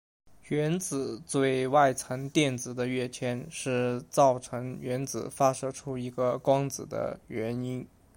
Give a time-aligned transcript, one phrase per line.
[0.47, 7.85] 原子最外层电子的跃迁是造成原子发射出一个光子的原因。